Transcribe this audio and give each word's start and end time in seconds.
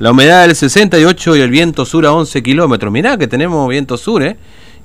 La 0.00 0.10
humedad 0.10 0.48
del 0.48 0.56
68 0.56 1.36
y 1.36 1.40
el 1.42 1.50
viento 1.50 1.84
sur 1.84 2.04
a 2.06 2.12
11 2.12 2.42
kilómetros. 2.42 2.92
Mirá 2.92 3.16
que 3.16 3.28
tenemos 3.28 3.68
viento 3.68 3.96
sur, 3.96 4.20
¿eh? 4.24 4.36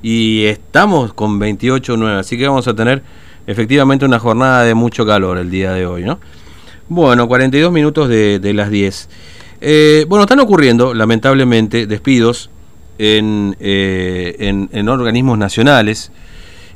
Y 0.04 0.44
estamos 0.44 1.12
con 1.16 1.40
28.9, 1.40 2.20
así 2.20 2.38
que 2.38 2.48
vamos 2.48 2.68
a 2.68 2.76
tener 2.76 3.02
efectivamente 3.48 4.06
una 4.06 4.20
jornada 4.20 4.64
de 4.64 4.76
mucho 4.76 5.08
calor 5.08 5.40
el 5.40 5.50
día 5.50 5.72
de 5.72 5.88
hoy, 5.88 6.04
¿no? 6.04 6.20
Bueno, 6.88 7.28
42 7.28 7.72
minutos 7.72 8.08
de, 8.10 8.54
las 8.54 8.70
10. 8.70 9.10
Eh, 9.60 10.06
bueno, 10.08 10.26
están 10.26 10.40
ocurriendo, 10.40 10.94
lamentablemente, 10.94 11.88
despidos 11.88 12.52
en, 13.00 13.58
eh, 13.60 14.36
en, 14.38 14.70
en 14.72 14.88
organismos 14.88 15.36
nacionales. 15.36 16.12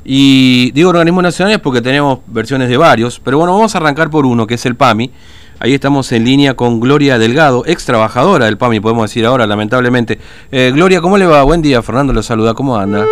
Y 0.04 0.72
digo 0.72 0.90
organismos 0.90 1.22
nacionales 1.22 1.60
porque 1.60 1.80
tenemos 1.80 2.18
versiones 2.26 2.70
de 2.70 2.76
varios, 2.76 3.20
pero 3.20 3.38
bueno, 3.38 3.52
vamos 3.52 3.72
a 3.76 3.78
arrancar 3.78 4.10
por 4.10 4.26
uno, 4.26 4.48
que 4.48 4.54
es 4.54 4.66
el 4.66 4.74
PAMI 4.74 5.12
Ahí 5.60 5.74
estamos 5.74 6.12
en 6.12 6.24
línea 6.24 6.54
con 6.54 6.78
Gloria 6.78 7.18
Delgado, 7.18 7.64
ex 7.66 7.84
trabajadora 7.84 8.44
del 8.44 8.56
PAMI, 8.56 8.78
podemos 8.78 9.10
decir 9.10 9.26
ahora, 9.26 9.44
lamentablemente. 9.44 10.20
Eh, 10.52 10.70
Gloria, 10.72 11.00
¿cómo 11.00 11.18
le 11.18 11.26
va? 11.26 11.42
Buen 11.42 11.62
día, 11.62 11.82
Fernando 11.82 12.12
lo 12.12 12.22
saluda, 12.22 12.54
¿cómo 12.54 12.76
anda? 12.78 13.04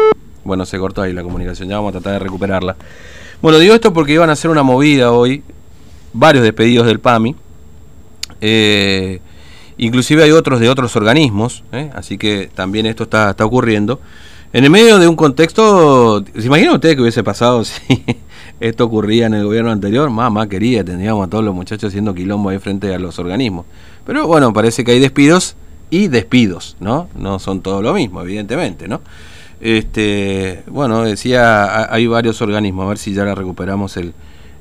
Bueno, 0.45 0.65
se 0.65 0.79
cortó 0.79 1.03
ahí 1.03 1.13
la 1.13 1.25
comunicación, 1.25 1.69
ya 1.69 1.75
vamos 1.75 1.89
a 1.89 1.93
tratar 1.95 2.13
de 2.13 2.19
recuperarla. 2.21 2.77
Bueno, 3.43 3.59
digo 3.59 3.75
esto 3.75 3.93
porque 3.93 4.13
iban 4.13 4.31
a 4.31 4.35
hacer 4.35 4.49
una 4.49 4.63
movida 4.63 5.11
hoy, 5.11 5.43
varios 6.13 6.45
despedidos 6.45 6.87
del 6.87 7.01
PAMI, 7.01 7.35
eh, 8.41 9.19
inclusive 9.77 10.23
hay 10.23 10.31
otros 10.31 10.61
de 10.61 10.69
otros 10.69 10.95
organismos, 10.95 11.65
eh, 11.73 11.91
así 11.97 12.17
que 12.17 12.49
también 12.55 12.87
esto 12.87 13.03
está, 13.03 13.35
ocurriendo. 13.41 14.01
En 14.53 14.63
el 14.63 14.71
medio 14.71 15.01
de 15.01 15.09
un 15.09 15.17
contexto, 15.17 16.25
¿se 16.33 16.47
imagina 16.47 16.75
usted 16.75 16.95
que 16.95 17.03
hubiese 17.03 17.25
pasado 17.25 17.65
si 17.65 18.01
esto 18.61 18.85
ocurría 18.85 19.27
en 19.27 19.35
el 19.35 19.45
gobierno 19.45 19.71
anterior? 19.71 20.09
Mamá 20.11 20.49
quería, 20.49 20.85
tendríamos 20.85 21.27
a 21.27 21.31
todos 21.31 21.45
los 21.45 21.55
muchachos 21.55 21.89
haciendo 21.89 22.15
quilombo 22.15 22.51
ahí 22.51 22.59
frente 22.59 22.95
a 22.95 22.99
los 22.99 23.19
organismos. 23.19 23.67
Pero 24.05 24.27
bueno, 24.27 24.53
parece 24.53 24.85
que 24.85 24.93
hay 24.93 25.01
despidos 25.01 25.57
y 25.91 26.09
despidos, 26.09 26.77
¿no? 26.81 27.09
No 27.15 27.39
son 27.39 27.61
todo 27.61 27.83
lo 27.83 27.93
mismo, 27.95 28.23
evidentemente, 28.23 28.89
¿no? 28.89 29.01
Este, 29.61 30.63
bueno, 30.69 31.03
decía, 31.03 31.93
hay 31.93 32.07
varios 32.07 32.41
organismos, 32.43 32.85
a 32.85 32.89
ver 32.89 32.99
si 32.99 33.15
ya 33.15 33.35
recuperamos 33.35 33.97
el, 33.97 34.13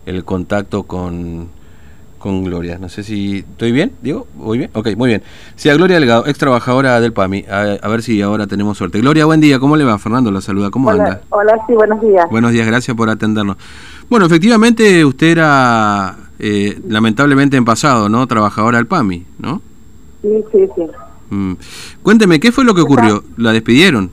el 0.06 0.24
contacto 0.24 0.84
con 0.84 1.50
con 2.26 2.44
Gloria. 2.44 2.80
No 2.80 2.90
sé 2.90 3.04
si 3.04 3.46
estoy 3.52 3.72
bien, 3.72 3.92
digo, 4.02 4.26
¿voy 4.34 4.58
bien? 4.58 4.72
Ok, 4.74 4.96
muy 4.98 5.10
bien. 5.10 5.22
Sí, 5.56 5.70
a 5.70 5.76
Gloria 5.76 5.98
Delgado, 6.00 6.26
ex 6.26 6.40
trabajadora 6.40 7.00
del 7.00 7.14
PAMI. 7.14 7.46
A, 7.48 7.88
ver 7.88 8.02
si 8.02 8.20
ahora 8.24 8.48
tenemos 8.48 8.80
suerte. 8.80 9.00
Gloria, 9.00 9.26
buen 9.26 9.42
día. 9.42 9.60
¿Cómo 9.60 9.78
le 9.78 9.84
va? 9.84 10.00
Fernando 10.00 10.32
la 10.32 10.42
saluda. 10.42 10.72
¿Cómo 10.72 10.90
anda? 10.90 11.22
Hola, 11.30 11.56
sí, 11.68 11.74
buenos 11.74 12.02
días. 12.02 12.26
Buenos 12.32 12.52
días, 12.52 12.66
gracias 12.66 12.98
por 12.98 13.12
atendernos. 13.12 13.58
Bueno, 14.10 14.26
efectivamente 14.26 15.06
usted 15.06 15.28
era, 15.28 16.16
eh, 16.40 16.80
lamentablemente 16.88 17.58
en 17.58 17.66
pasado, 17.66 18.10
¿no? 18.10 18.26
Trabajadora 18.26 18.80
del 18.80 18.88
PAMI, 18.88 19.24
¿no? 19.38 19.62
Sí, 20.24 20.44
sí, 20.52 20.68
sí. 20.76 20.82
Mm. 21.30 21.54
Cuénteme, 22.02 22.40
¿qué 22.40 22.52
fue 22.52 22.66
lo 22.66 22.74
que 22.74 22.82
ocurrió? 22.82 23.24
¿La 23.38 23.52
despidieron? 23.52 24.10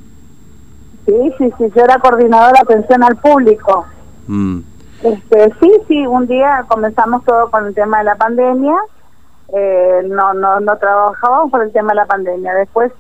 Sí, 1.07 1.15
sí, 1.39 1.47
sí, 1.57 1.65
yo 1.75 1.83
era 1.83 1.99
coordinadora 1.99 2.61
de 2.61 2.75
atención 2.75 3.05
al 3.05 3.17
público. 3.17 3.87
Mm. 4.27 4.59
Este, 5.03 5.53
sí, 5.61 5.73
sí, 5.89 6.07
un 6.07 6.29
día 6.29 6.65
comenzamos 6.69 7.25
todo 7.25 7.51
con 7.51 7.67
el 7.67 7.75
tema 7.75 7.99
de 7.99 8.05
la 8.05 8.15
pandemia, 8.15 8.77
eh, 9.53 10.03
no, 10.09 10.33
no, 10.33 10.61
no 10.61 10.77
trabajábamos 10.79 11.51
por 11.51 11.63
el 11.63 11.73
tema 11.73 11.89
de 11.89 11.97
la 11.97 12.07
pandemia. 12.07 12.55
Después 12.55 12.93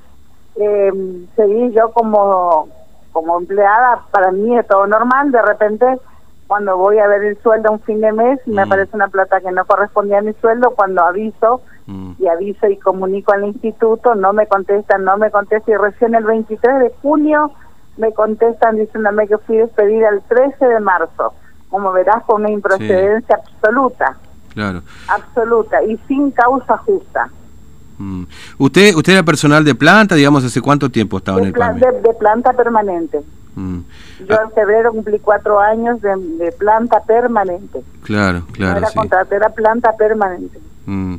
eh, 0.57 0.91
seguí 1.37 1.73
yo 1.73 1.93
como, 1.93 2.69
como 3.13 3.39
empleada, 3.39 4.03
para 4.11 4.33
mí 4.33 4.59
es 4.59 4.67
todo 4.67 4.87
normal, 4.87 5.31
de 5.31 5.43
repente 5.43 5.87
cuando 6.49 6.77
voy 6.77 6.99
a 6.99 7.07
ver 7.07 7.23
el 7.23 7.41
sueldo 7.41 7.73
un 7.73 7.81
fin 7.81 8.01
de 8.03 8.13
mes 8.13 8.39
me 8.47 8.57
mm. 8.57 8.67
aparece 8.67 8.95
una 8.95 9.09
plata 9.09 9.41
que 9.41 9.53
no 9.53 9.65
correspondía 9.65 10.19
a 10.19 10.23
mi 10.23 10.33
sueldo, 10.35 10.73
cuando 10.73 11.03
aviso 11.03 11.63
mm. 11.87 12.15
y 12.19 12.27
aviso 12.27 12.67
y 12.67 12.77
comunico 12.79 13.33
al 13.33 13.45
instituto, 13.45 14.17
no 14.17 14.33
me 14.33 14.49
contestan, 14.49 15.05
no 15.05 15.17
me 15.17 15.31
contestan 15.31 15.75
y 15.75 15.79
recién 15.79 16.17
el 16.17 16.25
23 16.25 16.81
de 16.81 16.93
junio 17.01 17.53
me 17.97 18.13
contestan 18.13 18.77
diciéndome 18.77 19.29
que 19.29 19.39
fui 19.39 19.59
despedida 19.59 20.09
el 20.09 20.21
13 20.23 20.67
de 20.67 20.81
marzo 20.81 21.33
como 21.73 21.91
verás, 21.91 22.23
con 22.25 22.43
una 22.43 22.51
improcedencia 22.51 23.37
absoluta. 23.37 24.17
Claro. 24.53 24.83
Absoluta 25.09 25.83
y 25.83 25.99
sin 26.07 26.31
causa 26.31 26.77
justa. 26.77 27.31
Mm. 27.99 28.25
¿Usted 28.59 28.95
usted 28.95 29.15
era 29.15 29.23
personal 29.23 29.65
de 29.65 29.75
planta, 29.75 30.15
digamos, 30.15 30.45
hace 30.45 30.61
cuánto 30.61 30.91
tiempo 30.91 31.17
estaba 31.17 31.39
en 31.39 31.47
el 31.47 31.53
PAMI? 31.55 31.81
De, 31.81 32.15
planta 32.21 32.53
permanente. 32.53 33.21
Mm. 33.57 33.79
Yo 34.29 34.37
en 34.45 34.51
febrero 34.55 34.93
cumplí 34.93 35.19
cuatro 35.19 35.59
años 35.59 35.99
de, 36.03 36.53
planta 36.59 37.03
permanente. 37.03 37.81
Claro, 38.03 38.43
claro. 38.53 38.81
No 38.81 38.87
era 38.87 38.95
contrato, 38.95 39.35
era 39.35 39.49
planta 39.49 39.93
permanente. 39.97 40.61
Mm. 40.85 41.15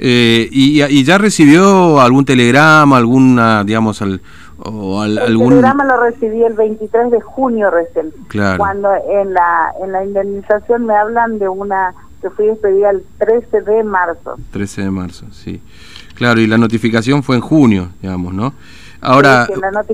Eh, 0.00 0.48
y, 0.52 0.82
¿Y 0.82 1.04
ya 1.04 1.18
recibió 1.18 2.00
algún 2.00 2.26
telegrama, 2.26 2.98
alguna, 2.98 3.64
digamos, 3.64 4.02
al, 4.02 4.20
o 4.58 5.04
el 5.04 5.16
telegrama 5.16 5.84
lo 5.84 6.02
recibí 6.02 6.42
el 6.42 6.54
23 6.54 7.10
de 7.10 7.20
junio 7.20 7.70
recién. 7.70 8.12
Cuando 8.56 8.90
en 9.08 9.32
la, 9.32 9.72
en 9.82 9.92
la 9.92 10.04
indemnización 10.04 10.86
me 10.86 10.96
hablan 10.96 11.38
de 11.38 11.48
una 11.48 11.94
que 12.20 12.30
fui 12.30 12.46
despedida 12.46 12.90
el 12.90 13.04
13 13.18 13.60
de 13.60 13.84
marzo. 13.84 14.36
13 14.50 14.82
de 14.82 14.90
marzo, 14.90 15.26
sí. 15.30 15.62
Claro, 16.14 16.40
y 16.40 16.48
la 16.48 16.58
notificación 16.58 17.22
fue 17.22 17.36
en 17.36 17.42
junio, 17.42 17.90
digamos, 18.02 18.34
¿no? 18.34 18.52
Ahora, 19.00 19.46
sí, 19.46 19.52
la. 19.60 19.84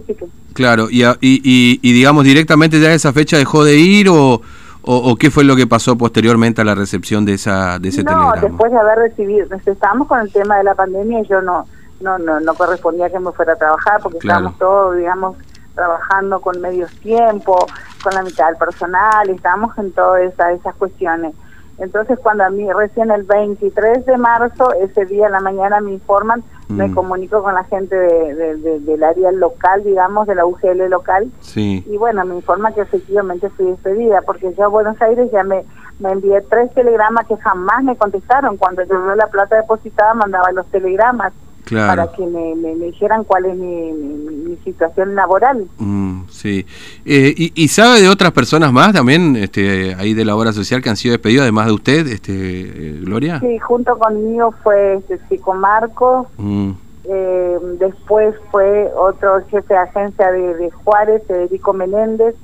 Claro, 0.55 0.89
y, 0.91 1.03
y, 1.05 1.81
y, 1.83 1.93
digamos, 1.93 2.25
directamente 2.25 2.81
ya 2.81 2.95
esa 2.95 3.13
fecha 3.13 3.37
dejó 3.37 3.65
de 3.65 3.77
ir 3.77 4.09
o, 4.09 4.41
o, 4.81 5.17
qué 5.17 5.31
fue 5.31 5.45
lo 5.45 5.57
que 5.57 5.67
pasó 5.67 5.99
posteriormente 5.99 6.63
a 6.63 6.65
la 6.65 6.75
recepción 6.75 7.25
de, 7.25 7.35
esa, 7.35 7.79
de 7.79 7.89
ese 7.91 8.05
telegrama? 8.05 8.37
No, 8.37 8.41
después 8.41 8.73
de 8.73 8.79
haber 8.79 8.99
recibido, 8.99 9.47
estábamos 9.67 10.09
con 10.09 10.21
el 10.21 10.33
tema 10.33 10.57
de 10.57 10.65
la 10.65 10.75
pandemia 10.75 11.21
y 11.21 11.27
yo 11.27 11.43
no 11.43 11.67
no, 12.05 12.19
no, 12.19 12.39
no 12.39 12.55
correspondía 12.55 13.11
que 13.11 13.19
me 13.19 13.33
fuera 13.33 13.55
a 13.55 13.57
trabajar 13.57 14.01
porque 14.03 14.19
estábamos 14.19 14.59
todos, 14.59 14.97
digamos, 14.97 15.37
trabajando 15.75 16.41
con 16.41 16.61
medios 16.61 16.93
tiempo, 17.01 17.67
con 18.03 18.15
la 18.15 18.23
mitad 18.23 18.47
del 18.49 18.57
personal, 18.57 19.29
estábamos 19.29 19.77
en 19.79 19.91
todas 19.93 20.23
esa, 20.23 20.53
esas 20.53 20.75
cuestiones. 20.77 21.35
Entonces, 21.79 22.19
cuando 22.23 22.45
a 22.45 22.51
mí 22.51 22.71
recién 22.73 23.11
el 23.11 23.25
23 23.25 24.07
de 24.07 24.17
marzo, 24.17 24.73
ese 24.75 25.07
día 25.07 25.27
en 25.27 25.33
la 25.33 25.41
mañana 25.41 25.81
me 25.81 25.93
informan, 25.93 26.45
me 26.69 26.87
mm. 26.87 26.95
comunico 26.95 27.43
con 27.43 27.55
la 27.55 27.65
gente 27.65 27.97
de, 27.97 28.79
del 28.81 29.03
área 29.03 29.33
local, 29.33 29.83
digamos, 29.83 30.29
de 30.29 30.37
la 30.37 30.47
UGL 30.47 30.89
local. 30.89 31.33
Sí. 31.41 31.83
Y 31.89 31.97
bueno, 31.97 32.25
me 32.25 32.37
informa 32.37 32.73
que 32.73 32.83
efectivamente 32.83 33.51
fui 33.51 33.67
despedida, 33.67 34.23
porque 34.23 34.55
yo 34.55 34.67
a 34.67 34.69
Buenos 34.69 35.01
Aires 35.03 35.29
ya 35.33 35.43
me, 35.43 35.65
me 35.99 36.13
envié 36.13 36.43
tres 36.43 36.73
telegramas 36.75 37.27
que 37.27 37.37
jamás 37.39 37.83
me 37.83 37.97
contestaron. 37.97 38.57
Cuando 38.57 38.85
yo 38.85 38.95
la 39.17 39.27
plata 39.27 39.57
depositada, 39.57 40.15
mandaba 40.15 40.53
los 40.53 40.67
telegramas 40.67 41.33
para 41.71 42.13
que 42.13 42.27
me, 42.27 42.55
me, 42.55 42.75
dijeran 42.75 43.25
cuál 43.25 43.47
es 43.47 43.57
mi, 43.57 43.93
mi, 43.93 44.57
situación 44.65 45.15
laboral. 45.15 45.67
Mm, 45.79 46.23
sí. 46.29 46.67
Eh, 47.05 47.35
y, 47.37 47.69
sabe 47.69 48.01
de 48.01 48.09
otras 48.09 48.33
personas 48.33 48.73
más 48.73 48.93
también, 48.93 49.37
este, 49.37 49.95
ahí 49.95 50.15
de 50.15 50.25
la 50.25 50.37
obra 50.37 50.53
social, 50.53 50.83
que 50.83 50.91
han 50.91 50.97
sido 50.97 51.13
despedidos, 51.13 51.43
además 51.43 51.67
de 51.67 51.73
usted, 51.73 52.07
este, 52.07 52.33
eh, 52.33 53.01
Gloria? 53.03 53.41
Sí, 53.41 53.59
junto 53.59 53.99
conmigo 53.99 54.55
fue 54.63 54.95
este 54.97 55.19
Chico 55.29 55.55
Marcos. 55.55 56.27
Mm. 56.39 56.71
Eh, 57.07 57.59
después 57.79 58.35
fue 58.51 58.91
otro 58.97 59.45
jefe 59.51 59.75
de 59.75 59.81
agencia 59.81 60.31
de, 60.31 60.71
Juárez, 60.71 61.23
Federico 61.27 61.75
Menéndez, 61.75 62.35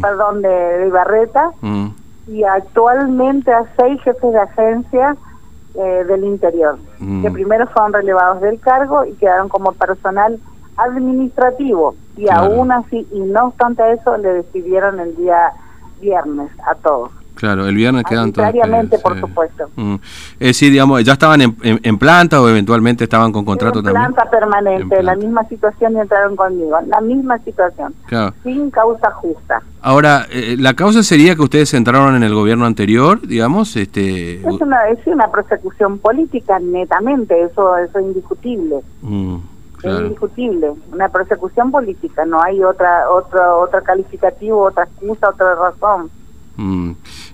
perdón, 0.00 0.42
de, 0.42 0.48
de 0.48 0.86
Ibarreta, 0.88 1.50
mm. 1.60 1.88
y 2.28 2.42
actualmente 2.42 3.52
a 3.52 3.64
seis 3.76 4.00
jefes 4.02 4.32
de 4.32 4.38
agencia 4.40 5.16
eh, 5.74 6.04
del 6.06 6.24
interior, 6.24 6.78
mm. 6.98 7.22
que 7.22 7.30
primero 7.30 7.66
fueron 7.68 7.92
relevados 7.92 8.40
del 8.40 8.58
cargo 8.60 9.04
y 9.04 9.12
quedaron 9.14 9.48
como 9.48 9.72
personal 9.72 10.38
administrativo 10.76 11.94
y 12.16 12.28
aún 12.30 12.72
así, 12.72 13.06
y 13.12 13.20
no 13.20 13.46
obstante 13.46 13.92
eso, 13.92 14.16
le 14.16 14.32
decidieron 14.32 14.98
el 14.98 15.14
día 15.16 15.52
viernes 16.00 16.50
a 16.66 16.74
todos. 16.74 17.10
Claro, 17.38 17.68
el 17.68 17.76
viernes 17.76 18.02
quedan 18.02 18.32
todos. 18.32 18.52
por 19.00 19.20
supuesto. 19.20 19.70
Mm. 19.76 19.94
Es 20.40 20.48
decir, 20.48 20.72
digamos, 20.72 21.04
¿ya 21.04 21.12
estaban 21.12 21.40
en, 21.40 21.98
planta 21.98 22.42
o 22.42 22.48
eventualmente 22.48 23.04
estaban 23.04 23.30
con 23.30 23.44
contrato 23.44 23.80
también? 23.80 24.06
en 24.06 24.12
planta 24.12 24.28
permanente, 24.28 25.02
la 25.04 25.14
misma 25.14 25.44
situación 25.44 25.92
y 25.92 26.00
entraron 26.00 26.34
conmigo, 26.34 26.76
la 26.88 27.00
misma 27.00 27.38
situación, 27.38 27.94
sin 28.42 28.70
causa 28.72 29.12
justa. 29.12 29.62
Ahora, 29.82 30.26
eh, 30.32 30.56
¿la 30.58 30.74
causa 30.74 31.04
sería 31.04 31.36
que 31.36 31.42
ustedes 31.42 31.72
entraron 31.74 32.16
en 32.16 32.24
el 32.24 32.34
gobierno 32.34 32.66
anterior, 32.66 33.20
digamos? 33.24 33.76
este 33.76 34.40
Es 34.40 34.60
una, 34.60 34.88
es 34.88 35.06
una 35.06 35.30
persecución 35.30 35.98
política, 35.98 36.58
netamente, 36.58 37.40
eso, 37.40 37.76
eso 37.78 38.00
es 38.00 38.04
indiscutible. 38.04 38.80
Mm, 39.02 39.36
es 39.84 40.00
indiscutible, 40.00 40.72
una 40.92 41.08
persecución 41.08 41.70
política, 41.70 42.24
no 42.24 42.42
hay 42.42 42.64
otra, 42.64 43.08
otra, 43.10 43.54
otra 43.54 43.80
calificativo, 43.82 44.60
otra 44.62 44.82
excusa, 44.82 45.28
otra 45.28 45.54
razón. 45.54 46.10
Mm. 46.58 46.90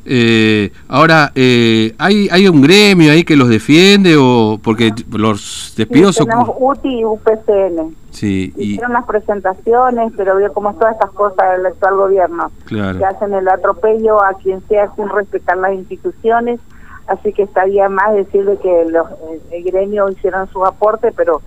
Eh, 0.07 0.71
ahora, 0.89 1.33
eh, 1.35 1.95
¿hay, 1.99 2.29
¿hay 2.31 2.47
un 2.47 2.61
gremio 2.61 3.11
ahí 3.13 3.25
que 3.25 3.37
los 3.37 3.49
defiende 3.49 4.17
o 4.19 4.61
porque 4.63 4.93
los 5.13 5.75
despidos... 5.77 6.17
Sí, 6.17 6.25
tenemos 6.25 6.51
UTI 6.59 7.01
y 7.01 7.05
UPCN. 7.05 7.97
Sí, 8.11 8.53
Hicieron 8.57 8.93
las 8.93 9.07
presentaciones, 9.07 10.13
pero 10.17 10.37
vio 10.37 10.53
cómo 10.53 10.75
todas 10.75 10.93
estas 10.95 11.11
cosas 11.11 11.57
del 11.57 11.67
actual 11.67 11.97
gobierno. 11.97 12.53
Claro. 12.67 12.99
Que 12.99 13.05
hacen 13.05 13.35
el 13.35 13.49
atropello 13.49 14.23
a 14.23 14.35
quien 14.35 14.63
sea 14.69 14.95
sin 14.95 15.09
respetar 15.09 15.57
las 15.57 15.75
instituciones, 15.75 16.61
así 17.09 17.33
que 17.33 17.43
estaría 17.43 17.89
más 17.89 18.15
decirle 18.15 18.57
que 18.63 18.87
los, 18.91 19.07
el 19.51 19.65
gremio 19.65 20.09
hicieron 20.11 20.49
su 20.51 20.65
aporte, 20.65 21.13
pero 21.17 21.43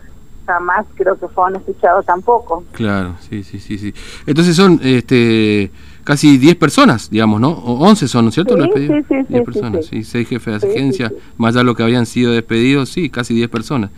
jamás 0.45 0.86
creo 0.95 1.18
que 1.19 1.27
fueron 1.27 1.57
escuchados 1.57 2.06
tampoco. 2.06 2.63
Claro, 2.71 3.15
sí, 3.19 3.44
sí, 3.44 3.59
sí, 3.59 3.77
sí. 3.77 3.94
Entonces 4.25 4.56
son 4.56 4.80
este 4.83 5.71
casi 6.07 6.38
10 6.38 6.56
personas, 6.56 7.09
digamos, 7.09 7.42
¿no? 7.42 7.50
O 7.50 7.86
11 7.86 8.07
son, 8.07 8.24
¿no 8.24 8.30
es 8.30 8.36
cierto? 8.36 8.56
Sí, 8.56 8.88
sí, 8.88 8.94
sí, 9.09 9.15
10 9.27 9.44
personas, 9.44 9.86
sí, 9.88 10.06
6 10.06 10.30
jefes 10.30 10.62
de 10.62 10.69
agencia, 10.69 11.12
más 11.36 11.50
allá 11.50 11.59
de 11.59 11.63
lo 11.65 11.75
que 11.75 11.83
habían 11.83 12.06
sido 12.06 12.31
despedidos, 12.31 12.88
sí, 12.88 13.09
casi 13.09 13.33
10 13.33 13.50
personas. 13.50 13.89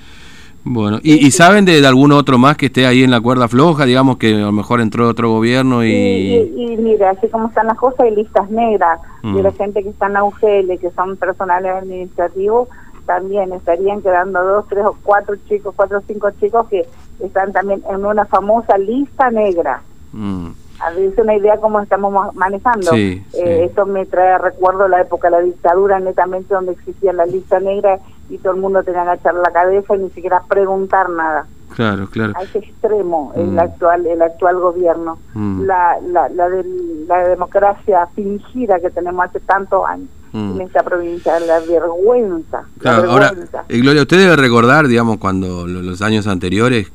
Bueno, 0.63 0.97
¿y, 1.03 1.29
saben 1.29 1.65
de, 1.65 1.85
algún 1.85 2.11
otro 2.11 2.39
más 2.39 2.57
que 2.57 2.65
esté 2.65 2.87
ahí 2.87 3.03
en 3.03 3.11
la 3.11 3.21
cuerda 3.21 3.47
floja, 3.47 3.85
digamos 3.85 4.17
que 4.17 4.33
a 4.33 4.39
lo 4.39 4.51
mejor 4.51 4.81
entró 4.81 5.07
otro 5.07 5.29
gobierno 5.29 5.85
y... 5.85 5.91
Y, 5.91 6.77
mira, 6.77 7.11
así 7.11 7.27
como 7.27 7.49
están 7.49 7.67
las 7.67 7.77
cosas, 7.77 7.99
hay 7.99 8.15
listas 8.15 8.49
negras 8.49 8.99
de 9.21 9.43
la 9.43 9.51
mm. 9.51 9.55
gente 9.55 9.83
que 9.83 9.89
está 9.89 10.07
en 10.07 10.17
UGL, 10.17 10.79
que 10.79 10.89
son 10.95 11.15
personales 11.15 11.71
administrativos, 11.71 12.69
también 13.05 13.53
estarían 13.53 14.01
quedando 14.01 14.43
dos, 14.43 14.65
tres 14.67 14.83
o 14.83 14.97
cuatro 15.03 15.35
chicos, 15.47 15.75
cuatro 15.75 15.99
o 15.99 16.03
cinco 16.07 16.31
chicos 16.39 16.67
que 16.69 16.87
están 17.23 17.51
también 17.51 17.83
en 17.87 18.03
una 18.03 18.25
famosa 18.25 18.79
lista 18.79 19.29
negra. 19.29 19.83
Mm. 20.11 20.49
A 20.79 20.91
ver, 20.91 21.11
es 21.11 21.17
una 21.17 21.35
idea 21.35 21.57
cómo 21.57 21.79
estamos 21.81 22.33
manejando. 22.35 22.91
Eh, 22.93 23.23
esto 23.33 23.85
me 23.85 24.05
trae 24.05 24.37
recuerdo 24.37 24.87
la 24.87 25.01
época 25.01 25.29
de 25.29 25.37
la 25.37 25.41
dictadura, 25.41 25.99
netamente 25.99 26.53
donde 26.53 26.71
existía 26.73 27.13
la 27.13 27.25
lista 27.25 27.59
negra 27.59 27.99
y 28.29 28.37
todo 28.37 28.53
el 28.53 28.61
mundo 28.61 28.83
tenía 28.83 29.05
que 29.05 29.19
echar 29.19 29.33
la 29.33 29.51
cabeza 29.51 29.95
y 29.95 29.99
ni 29.99 30.09
siquiera 30.11 30.41
preguntar 30.47 31.09
nada. 31.09 31.47
Claro, 31.75 32.09
claro. 32.09 32.33
A 32.35 32.43
ese 32.43 32.59
extremo 32.59 33.31
el 33.35 33.51
mm. 33.51 33.59
actual 33.59 34.05
el 34.05 34.21
actual 34.21 34.59
gobierno. 34.59 35.19
Mm. 35.33 35.61
La, 35.63 35.97
la, 36.01 36.29
la, 36.29 36.49
de, 36.49 36.65
la 37.07 37.27
democracia 37.27 38.07
fingida 38.15 38.79
que 38.79 38.89
tenemos 38.89 39.25
hace 39.25 39.39
tantos 39.39 39.85
años 39.87 40.09
mm. 40.33 40.55
en 40.55 40.61
esta 40.61 40.83
provincia, 40.83 41.39
la 41.39 41.59
vergüenza. 41.59 42.63
Claro, 42.79 43.11
ahora, 43.11 43.33
eh, 43.67 43.79
Gloria, 43.79 44.01
usted 44.01 44.17
debe 44.17 44.35
recordar, 44.35 44.87
digamos, 44.87 45.17
cuando 45.17 45.67
los 45.67 46.01
años 46.01 46.27
anteriores, 46.27 46.91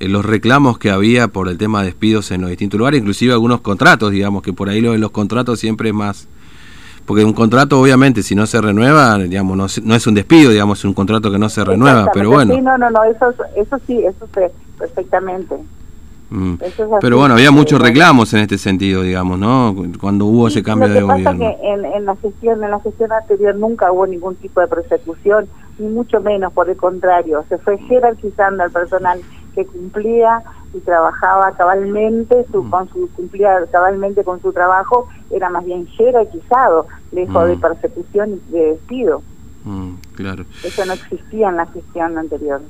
eh, 0.00 0.08
los 0.08 0.24
reclamos 0.24 0.78
que 0.78 0.90
había 0.90 1.28
por 1.28 1.48
el 1.48 1.58
tema 1.58 1.80
de 1.80 1.86
despidos 1.86 2.30
en 2.30 2.40
los 2.40 2.50
distintos 2.50 2.78
lugares, 2.78 3.00
inclusive 3.00 3.32
algunos 3.32 3.60
contratos, 3.60 4.10
digamos, 4.10 4.42
que 4.42 4.52
por 4.52 4.68
ahí 4.68 4.80
lo 4.80 4.92
de 4.92 4.98
los 4.98 5.10
contratos 5.10 5.58
siempre 5.60 5.90
es 5.90 5.94
más 5.94 6.28
porque 7.08 7.24
un 7.24 7.32
contrato 7.32 7.80
obviamente 7.80 8.22
si 8.22 8.34
no 8.34 8.46
se 8.46 8.60
renueva, 8.60 9.16
digamos, 9.16 9.56
no, 9.56 9.66
no 9.82 9.94
es 9.94 10.06
un 10.06 10.14
despido, 10.14 10.50
digamos, 10.50 10.80
es 10.80 10.84
un 10.84 10.92
contrato 10.92 11.32
que 11.32 11.38
no 11.38 11.48
se 11.48 11.64
renueva, 11.64 12.10
pero 12.12 12.28
bueno. 12.28 12.54
Sí, 12.54 12.60
no, 12.60 12.76
no, 12.76 12.90
no, 12.90 13.02
eso, 13.04 13.32
eso 13.56 13.78
sí, 13.86 14.04
eso 14.04 14.28
sé 14.34 14.52
perfectamente. 14.78 15.56
Mm. 16.30 16.56
pero 17.00 17.16
bueno, 17.16 17.32
había 17.32 17.50
muchos 17.50 17.80
reclamos 17.80 18.34
en 18.34 18.40
este 18.40 18.58
sentido, 18.58 19.00
digamos, 19.00 19.38
¿no? 19.38 19.74
Cuando 19.98 20.26
hubo 20.26 20.48
ese 20.48 20.62
cambio 20.62 20.90
de 20.90 21.00
gobierno. 21.00 21.24
Pasa 21.24 21.38
que 21.38 21.66
en, 21.66 21.86
en, 21.86 22.04
la 22.04 22.14
gestión, 22.16 22.62
en 22.62 22.70
la 22.70 22.80
gestión 22.80 23.10
anterior 23.10 23.56
nunca 23.56 23.90
hubo 23.90 24.06
ningún 24.06 24.36
tipo 24.36 24.60
de 24.60 24.66
persecución, 24.66 25.48
ni 25.78 25.88
mucho 25.88 26.20
menos, 26.20 26.52
por 26.52 26.68
el 26.68 26.76
contrario, 26.76 27.42
se 27.48 27.56
fue 27.56 27.78
jerarquizando 27.78 28.64
al 28.64 28.70
personal 28.70 29.18
que 29.58 29.66
cumplía 29.66 30.42
y 30.72 30.78
trabajaba 30.80 31.50
cabalmente, 31.56 32.46
su, 32.52 32.62
mm. 32.62 32.70
con 32.70 32.88
su, 32.90 33.08
cumplía 33.16 33.58
cabalmente 33.72 34.22
con 34.22 34.40
su 34.40 34.52
trabajo, 34.52 35.08
era 35.30 35.50
más 35.50 35.64
bien 35.64 35.86
jerarquizado, 35.88 36.86
lejos 37.10 37.48
de 37.48 37.56
mm. 37.56 37.60
persecución 37.60 38.40
y 38.48 38.52
de 38.52 38.66
despido. 38.72 39.22
Mm, 39.64 39.94
claro. 40.14 40.44
Eso 40.62 40.84
no 40.86 40.92
existía 40.92 41.48
en 41.48 41.56
la 41.56 41.66
gestión 41.66 42.16
anterior. 42.16 42.60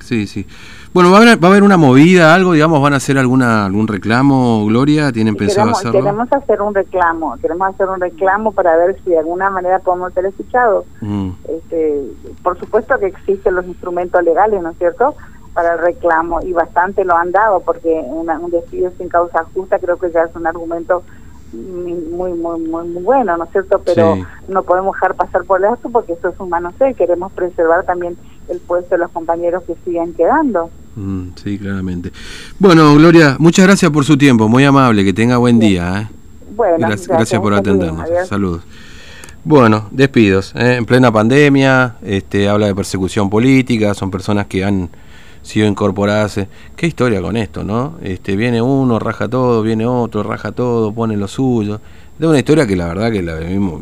sí, 0.00 0.26
sí. 0.26 0.46
Bueno, 0.94 1.10
¿va 1.10 1.18
a, 1.18 1.20
haber, 1.20 1.44
¿va 1.44 1.48
a 1.48 1.50
haber 1.50 1.62
una 1.62 1.76
movida, 1.76 2.34
algo, 2.34 2.54
digamos, 2.54 2.80
van 2.80 2.94
a 2.94 2.96
hacer 2.96 3.18
alguna 3.18 3.66
algún 3.66 3.86
reclamo, 3.86 4.64
Gloria? 4.64 5.12
¿Tienen 5.12 5.36
pensado 5.36 5.66
queremos, 5.66 5.78
hacerlo? 5.78 6.00
Queremos 6.00 6.32
hacer 6.32 6.62
un 6.62 6.74
reclamo, 6.74 7.36
queremos 7.36 7.68
hacer 7.68 7.88
un 7.88 8.00
reclamo 8.00 8.52
para 8.52 8.76
ver 8.78 8.96
si 9.04 9.10
de 9.10 9.18
alguna 9.18 9.50
manera 9.50 9.78
podemos 9.80 10.14
ser 10.14 10.24
escuchados. 10.24 10.86
Este, 11.46 12.02
por 12.42 12.58
supuesto 12.58 12.98
que 12.98 13.06
existen 13.06 13.54
los 13.54 13.66
instrumentos 13.66 14.24
legales, 14.24 14.62
¿no 14.62 14.70
es 14.70 14.78
cierto?, 14.78 15.14
para 15.56 15.72
el 15.72 15.78
reclamo 15.78 16.40
y 16.42 16.52
bastante 16.52 17.02
lo 17.02 17.16
han 17.16 17.32
dado 17.32 17.60
porque 17.60 17.88
un 17.88 18.50
despido 18.50 18.92
sin 18.98 19.08
causa 19.08 19.46
justa 19.54 19.78
creo 19.78 19.98
que 19.98 20.10
ya 20.12 20.24
es 20.24 20.36
un 20.36 20.46
argumento 20.46 21.02
muy 21.54 21.94
muy 21.94 22.32
muy 22.34 22.60
muy 22.60 23.02
bueno, 23.02 23.38
¿no 23.38 23.44
es 23.44 23.50
cierto? 23.52 23.80
Pero 23.82 24.18
no 24.48 24.62
podemos 24.64 24.94
dejar 24.94 25.14
pasar 25.14 25.44
por 25.44 25.64
esto 25.64 25.88
porque 25.88 26.12
eso 26.12 26.28
es 26.28 26.38
humano 26.38 26.74
ser, 26.76 26.94
queremos 26.94 27.32
preservar 27.32 27.86
también 27.86 28.18
el 28.48 28.60
puesto 28.60 28.96
de 28.96 28.98
los 28.98 29.10
compañeros 29.12 29.62
que 29.66 29.74
siguen 29.82 30.12
quedando. 30.12 30.68
Mm, 30.94 31.28
sí, 31.36 31.58
claramente. 31.58 32.12
Bueno, 32.58 32.94
Gloria, 32.94 33.36
muchas 33.38 33.64
gracias 33.64 33.90
por 33.90 34.04
su 34.04 34.18
tiempo, 34.18 34.48
muy 34.48 34.64
amable, 34.64 35.04
que 35.06 35.14
tenga 35.14 35.38
buen 35.38 35.58
día. 35.58 36.02
¿eh? 36.02 36.08
Bueno, 36.54 36.76
gracias, 37.08 37.40
por 37.40 37.54
atendernos. 37.54 38.06
Saludos. 38.28 38.62
Bueno, 39.42 39.88
despidos. 39.90 40.52
¿eh? 40.54 40.74
En 40.76 40.84
plena 40.84 41.10
pandemia, 41.10 41.96
este, 42.02 42.46
habla 42.46 42.66
de 42.66 42.74
persecución 42.74 43.30
política, 43.30 43.94
son 43.94 44.10
personas 44.10 44.46
que 44.48 44.62
han 44.62 44.90
sido 45.46 45.66
incorporarse. 45.66 46.48
Qué 46.76 46.86
historia 46.86 47.22
con 47.22 47.36
esto, 47.36 47.64
¿no? 47.64 47.98
Este, 48.02 48.36
viene 48.36 48.60
uno, 48.60 48.98
raja 48.98 49.28
todo, 49.28 49.62
viene 49.62 49.86
otro, 49.86 50.22
raja 50.22 50.52
todo, 50.52 50.92
pone 50.92 51.16
lo 51.16 51.28
suyo. 51.28 51.80
Es 52.18 52.26
una 52.26 52.38
historia 52.38 52.66
que 52.66 52.76
la 52.76 52.86
verdad 52.86 53.10
que 53.10 53.22
la 53.22 53.36
vivimos 53.36 53.80